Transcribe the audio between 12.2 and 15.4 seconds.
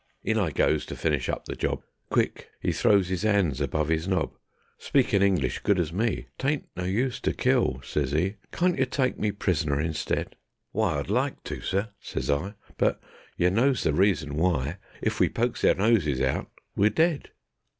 I; "But yer knows the reason why: If we